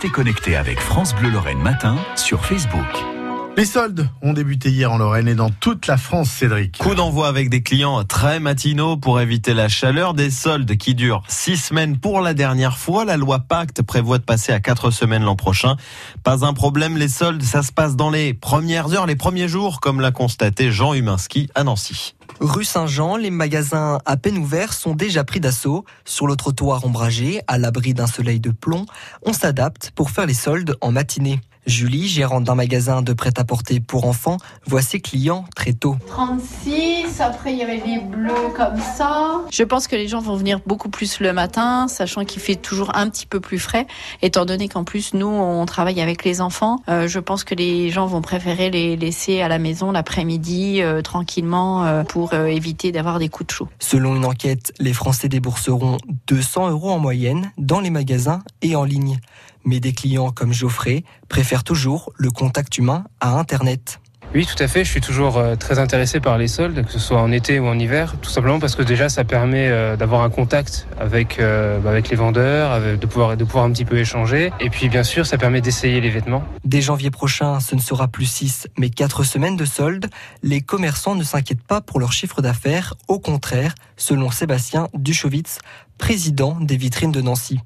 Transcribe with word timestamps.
Restez 0.00 0.12
connectés 0.12 0.56
avec 0.56 0.80
France 0.80 1.14
Bleu 1.14 1.28
Lorraine 1.28 1.60
Matin 1.60 1.98
sur 2.16 2.46
Facebook. 2.46 3.19
Les 3.56 3.66
soldes 3.66 4.08
ont 4.22 4.32
débuté 4.32 4.70
hier 4.70 4.90
en 4.90 4.96
Lorraine 4.96 5.28
et 5.28 5.34
dans 5.34 5.50
toute 5.50 5.86
la 5.86 5.98
France, 5.98 6.30
Cédric. 6.30 6.78
Coup 6.78 6.94
d'envoi 6.94 7.28
avec 7.28 7.50
des 7.50 7.62
clients 7.62 8.04
très 8.04 8.40
matinaux 8.40 8.96
pour 8.96 9.20
éviter 9.20 9.52
la 9.52 9.68
chaleur. 9.68 10.14
Des 10.14 10.30
soldes 10.30 10.76
qui 10.76 10.94
durent 10.94 11.22
six 11.28 11.58
semaines 11.58 11.98
pour 11.98 12.20
la 12.20 12.32
dernière 12.32 12.78
fois. 12.78 13.04
La 13.04 13.18
loi 13.18 13.40
Pacte 13.40 13.82
prévoit 13.82 14.16
de 14.16 14.22
passer 14.22 14.52
à 14.52 14.60
quatre 14.60 14.90
semaines 14.90 15.24
l'an 15.24 15.36
prochain. 15.36 15.76
Pas 16.22 16.46
un 16.46 16.54
problème, 16.54 16.96
les 16.96 17.08
soldes, 17.08 17.42
ça 17.42 17.62
se 17.62 17.70
passe 17.70 17.96
dans 17.96 18.08
les 18.08 18.32
premières 18.32 18.94
heures, 18.94 19.06
les 19.06 19.16
premiers 19.16 19.48
jours, 19.48 19.80
comme 19.80 20.00
l'a 20.00 20.12
constaté 20.12 20.70
Jean 20.70 20.94
Huminski 20.94 21.50
à 21.54 21.62
Nancy. 21.62 22.14
Rue 22.40 22.64
Saint-Jean, 22.64 23.16
les 23.16 23.30
magasins 23.30 23.98
à 24.06 24.16
peine 24.16 24.38
ouverts 24.38 24.72
sont 24.72 24.94
déjà 24.94 25.24
pris 25.24 25.40
d'assaut. 25.40 25.84
Sur 26.06 26.26
le 26.26 26.36
trottoir 26.36 26.86
ombragé, 26.86 27.42
à 27.46 27.58
l'abri 27.58 27.92
d'un 27.92 28.06
soleil 28.06 28.40
de 28.40 28.50
plomb, 28.50 28.86
on 29.26 29.34
s'adapte 29.34 29.90
pour 29.94 30.10
faire 30.10 30.24
les 30.24 30.34
soldes 30.34 30.76
en 30.80 30.92
matinée. 30.92 31.40
Julie, 31.66 32.08
gérante 32.08 32.44
d'un 32.44 32.54
magasin 32.54 33.02
de 33.02 33.12
prêt-à-porter 33.12 33.80
pour 33.80 34.06
enfants, 34.06 34.38
voit 34.66 34.82
ses 34.82 35.00
clients 35.00 35.44
très 35.54 35.72
tôt. 35.72 35.96
36, 36.06 37.20
après 37.20 37.52
il 37.52 37.58
y 37.58 37.62
avait 37.62 37.82
les 37.84 38.00
bleus 38.00 38.52
comme 38.56 38.78
ça. 38.96 39.40
Je 39.50 39.62
pense 39.62 39.86
que 39.86 39.96
les 39.96 40.08
gens 40.08 40.20
vont 40.20 40.36
venir 40.36 40.60
beaucoup 40.66 40.88
plus 40.88 41.20
le 41.20 41.32
matin, 41.32 41.88
sachant 41.88 42.24
qu'il 42.24 42.40
fait 42.40 42.56
toujours 42.56 42.96
un 42.96 43.08
petit 43.08 43.26
peu 43.26 43.40
plus 43.40 43.58
frais, 43.58 43.86
étant 44.22 44.44
donné 44.44 44.68
qu'en 44.68 44.84
plus 44.84 45.14
nous 45.14 45.26
on 45.26 45.66
travaille 45.66 46.00
avec 46.00 46.24
les 46.24 46.40
enfants. 46.40 46.82
Euh, 46.88 47.08
je 47.08 47.18
pense 47.18 47.44
que 47.44 47.54
les 47.54 47.90
gens 47.90 48.06
vont 48.06 48.22
préférer 48.22 48.70
les 48.70 48.96
laisser 48.96 49.40
à 49.42 49.48
la 49.48 49.58
maison 49.58 49.92
l'après-midi 49.92 50.82
euh, 50.82 51.02
tranquillement 51.02 51.84
euh, 51.84 52.04
pour 52.04 52.34
euh, 52.34 52.46
éviter 52.46 52.92
d'avoir 52.92 53.18
des 53.18 53.28
coups 53.28 53.48
de 53.48 53.52
chaud. 53.52 53.68
Selon 53.78 54.16
une 54.16 54.24
enquête, 54.24 54.72
les 54.78 54.92
Français 54.92 55.28
débourseront 55.28 55.98
200 56.26 56.70
euros 56.70 56.90
en 56.90 56.98
moyenne 56.98 57.52
dans 57.58 57.80
les 57.80 57.90
magasins 57.90 58.42
et 58.62 58.76
en 58.76 58.84
ligne. 58.84 59.18
Mais 59.64 59.80
des 59.80 59.92
clients 59.92 60.30
comme 60.30 60.52
Geoffrey 60.52 61.04
préfèrent 61.28 61.64
toujours 61.64 62.12
le 62.16 62.30
contact 62.30 62.78
humain 62.78 63.04
à 63.20 63.38
Internet. 63.38 64.00
Oui, 64.32 64.46
tout 64.46 64.62
à 64.62 64.68
fait. 64.68 64.84
Je 64.84 64.90
suis 64.90 65.00
toujours 65.00 65.38
euh, 65.38 65.56
très 65.56 65.80
intéressé 65.80 66.20
par 66.20 66.38
les 66.38 66.46
soldes, 66.46 66.84
que 66.86 66.92
ce 66.92 67.00
soit 67.00 67.20
en 67.20 67.32
été 67.32 67.58
ou 67.58 67.66
en 67.66 67.76
hiver, 67.76 68.14
tout 68.22 68.30
simplement 68.30 68.60
parce 68.60 68.76
que 68.76 68.82
déjà 68.84 69.08
ça 69.08 69.24
permet 69.24 69.66
euh, 69.68 69.96
d'avoir 69.96 70.22
un 70.22 70.30
contact 70.30 70.86
avec 71.00 71.40
euh, 71.40 71.80
bah, 71.80 71.90
avec 71.90 72.10
les 72.10 72.16
vendeurs, 72.16 72.80
de 72.96 73.06
pouvoir 73.06 73.36
de 73.36 73.42
pouvoir 73.42 73.64
un 73.64 73.72
petit 73.72 73.84
peu 73.84 73.98
échanger. 73.98 74.52
Et 74.60 74.70
puis 74.70 74.88
bien 74.88 75.02
sûr, 75.02 75.26
ça 75.26 75.36
permet 75.36 75.60
d'essayer 75.60 76.00
les 76.00 76.10
vêtements. 76.10 76.44
Dès 76.64 76.80
janvier 76.80 77.10
prochain, 77.10 77.58
ce 77.58 77.74
ne 77.74 77.80
sera 77.80 78.06
plus 78.06 78.26
6 78.26 78.68
mais 78.78 78.88
4 78.88 79.24
semaines 79.24 79.56
de 79.56 79.64
soldes. 79.64 80.08
Les 80.44 80.60
commerçants 80.60 81.16
ne 81.16 81.24
s'inquiètent 81.24 81.64
pas 81.64 81.80
pour 81.80 81.98
leur 81.98 82.12
chiffre 82.12 82.40
d'affaires. 82.40 82.94
Au 83.08 83.18
contraire, 83.18 83.74
selon 83.96 84.30
Sébastien 84.30 84.86
Duchowitz, 84.94 85.58
président 85.98 86.56
des 86.60 86.76
vitrines 86.76 87.12
de 87.12 87.20
Nancy. 87.20 87.58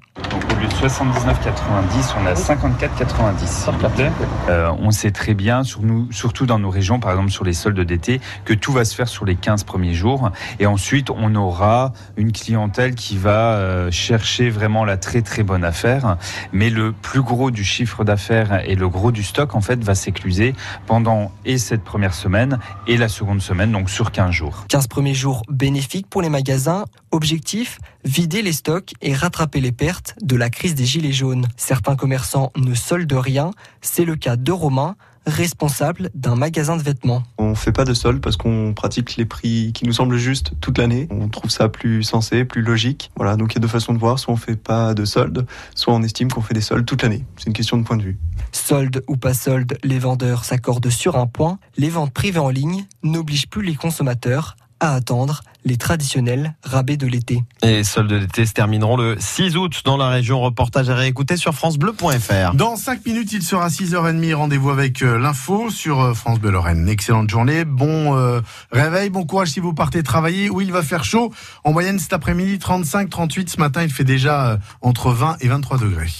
Donc 0.65 0.73
au 0.73 0.83
lieu 0.83 0.87
de 0.87 0.93
79,90, 0.93 2.15
on 2.19 2.25
a 2.25 2.33
54,90 2.33 3.47
s'il 3.47 3.73
vous 3.73 3.89
plaît. 3.89 4.11
Euh, 4.49 4.71
on 4.79 4.91
sait 4.91 5.11
très 5.11 5.33
bien, 5.33 5.63
sur 5.63 5.81
nous, 5.81 6.11
surtout 6.11 6.45
dans 6.45 6.59
nos 6.59 6.69
régions, 6.69 6.99
par 6.99 7.11
exemple 7.11 7.29
sur 7.29 7.43
les 7.43 7.53
soldes 7.53 7.79
d'été, 7.79 8.19
que 8.45 8.53
tout 8.53 8.71
va 8.71 8.85
se 8.85 8.95
faire 8.95 9.07
sur 9.07 9.25
les 9.25 9.35
15 9.35 9.63
premiers 9.63 9.93
jours. 9.93 10.31
Et 10.59 10.65
ensuite, 10.65 11.09
on 11.09 11.35
aura 11.35 11.93
une 12.17 12.31
clientèle 12.31 12.95
qui 12.95 13.17
va 13.17 13.53
euh, 13.53 13.91
chercher 13.91 14.49
vraiment 14.49 14.85
la 14.85 14.97
très 14.97 15.21
très 15.21 15.43
bonne 15.43 15.63
affaire. 15.63 16.17
Mais 16.51 16.69
le 16.69 16.93
plus 16.93 17.21
gros 17.21 17.51
du 17.51 17.63
chiffre 17.63 18.03
d'affaires 18.03 18.61
et 18.67 18.75
le 18.75 18.89
gros 18.89 19.11
du 19.11 19.23
stock, 19.23 19.55
en 19.55 19.61
fait, 19.61 19.83
va 19.83 19.93
s'écluser 19.93 20.55
pendant 20.87 21.31
et 21.45 21.57
cette 21.57 21.83
première 21.83 22.13
semaine 22.13 22.59
et 22.87 22.97
la 22.97 23.09
seconde 23.09 23.41
semaine, 23.41 23.71
donc 23.71 23.89
sur 23.89 24.11
15 24.11 24.31
jours. 24.31 24.65
15 24.69 24.87
premiers 24.87 25.13
jours 25.13 25.43
bénéfiques 25.49 26.07
pour 26.09 26.21
les 26.21 26.29
magasins. 26.29 26.85
Objectif, 27.11 27.79
vider 28.03 28.41
les 28.41 28.51
stocks 28.51 28.93
et 29.01 29.13
rattraper 29.13 29.61
les 29.61 29.71
pertes 29.71 30.15
de 30.21 30.35
la 30.35 30.49
crise 30.55 30.73
des 30.73 30.85
gilets 30.85 31.11
jaunes. 31.11 31.47
Certains 31.57 31.95
commerçants 31.95 32.51
ne 32.55 32.73
soldent 32.73 33.13
rien. 33.13 33.51
C'est 33.81 34.05
le 34.05 34.15
cas 34.15 34.37
de 34.37 34.51
Romain, 34.51 34.95
responsable 35.27 36.09
d'un 36.15 36.35
magasin 36.35 36.77
de 36.77 36.81
vêtements. 36.81 37.23
On 37.37 37.55
fait 37.55 37.73
pas 37.73 37.83
de 37.83 37.93
solde 37.93 38.21
parce 38.21 38.37
qu'on 38.37 38.73
pratique 38.73 39.17
les 39.17 39.25
prix 39.25 39.71
qui 39.73 39.85
nous 39.85 39.91
semblent 39.91 40.17
justes 40.17 40.53
toute 40.61 40.77
l'année. 40.77 41.07
On 41.11 41.27
trouve 41.27 41.51
ça 41.51 41.67
plus 41.67 42.03
sensé, 42.03 42.45
plus 42.45 42.61
logique. 42.61 43.11
Voilà, 43.17 43.35
donc 43.35 43.51
il 43.51 43.55
y 43.55 43.57
a 43.57 43.61
deux 43.61 43.67
façons 43.67 43.93
de 43.93 43.99
voir. 43.99 44.17
Soit 44.17 44.33
on 44.33 44.37
fait 44.37 44.55
pas 44.55 44.93
de 44.93 45.03
solde, 45.03 45.45
soit 45.75 45.93
on 45.93 46.01
estime 46.01 46.31
qu'on 46.31 46.41
fait 46.41 46.53
des 46.53 46.61
soldes 46.61 46.85
toute 46.85 47.03
l'année. 47.03 47.25
C'est 47.37 47.47
une 47.47 47.53
question 47.53 47.77
de 47.77 47.83
point 47.83 47.97
de 47.97 48.03
vue. 48.03 48.17
Solde 48.53 49.03
ou 49.07 49.17
pas 49.17 49.33
solde, 49.33 49.77
les 49.83 49.99
vendeurs 49.99 50.45
s'accordent 50.45 50.89
sur 50.89 51.17
un 51.17 51.27
point. 51.27 51.59
Les 51.77 51.89
ventes 51.89 52.13
privées 52.13 52.39
en 52.39 52.49
ligne 52.49 52.85
n'obligent 53.03 53.49
plus 53.49 53.63
les 53.63 53.75
consommateurs 53.75 54.55
à 54.79 54.93
attendre 54.93 55.41
les 55.63 55.77
traditionnels 55.77 56.55
rabais 56.63 56.97
de 56.97 57.07
l'été. 57.07 57.43
Et 57.63 57.83
soldes 57.83 58.13
d'été 58.13 58.45
se 58.45 58.53
termineront 58.53 58.97
le 58.97 59.15
6 59.19 59.57
août 59.57 59.81
dans 59.83 59.97
la 59.97 60.09
région. 60.09 60.41
Reportage 60.41 60.89
à 60.89 60.95
réécouter 60.95 61.37
sur 61.37 61.53
francebleu.fr. 61.53 62.53
Dans 62.53 62.75
5 62.75 63.05
minutes, 63.05 63.33
il 63.33 63.41
sera 63.41 63.67
6h30. 63.69 64.33
Rendez-vous 64.35 64.69
avec 64.69 65.01
euh, 65.01 65.17
l'info 65.17 65.69
sur 65.69 66.01
euh, 66.01 66.13
France 66.13 66.39
Bleu 66.39 66.51
Lorraine. 66.51 66.87
Excellente 66.87 67.29
journée, 67.29 67.65
bon 67.65 68.15
euh, 68.15 68.41
réveil, 68.71 69.09
bon 69.09 69.25
courage 69.25 69.49
si 69.49 69.59
vous 69.59 69.73
partez 69.73 70.03
travailler. 70.03 70.49
où 70.49 70.61
il 70.61 70.71
va 70.71 70.83
faire 70.83 71.03
chaud. 71.03 71.33
En 71.63 71.73
moyenne 71.73 71.97
cet 71.97 72.13
après-midi, 72.13 72.59
35, 72.59 73.09
38. 73.09 73.49
Ce 73.49 73.59
matin, 73.59 73.83
il 73.83 73.91
fait 73.91 74.03
déjà 74.03 74.59
entre 74.81 75.11
20 75.11 75.37
et 75.41 75.47
23 75.47 75.79
degrés. 75.79 76.11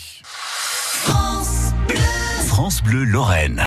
France 2.47 2.81
Bleu 2.81 3.03
Lorraine. 3.03 3.61